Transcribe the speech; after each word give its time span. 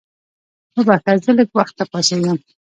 وبخښه 0.75 1.13
زه 1.23 1.31
لږ 1.37 1.49
وخته 1.57 1.83
پاڅېږم. 1.91 2.37